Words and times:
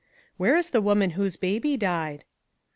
"Where 0.37 0.55
is 0.57 0.71
the 0.71 0.81
woman 0.81 1.11
whose 1.11 1.37
baby 1.37 1.77
died?" 1.77 2.23